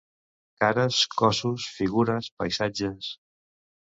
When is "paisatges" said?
2.41-3.13